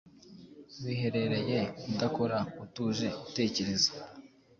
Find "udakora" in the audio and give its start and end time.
1.89-2.37